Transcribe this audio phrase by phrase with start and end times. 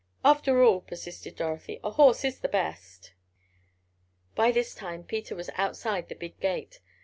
[0.25, 3.13] "After all," persisted Dorothy, "a horse is the best."
[4.33, 6.79] By this time Peter was outside the big gate.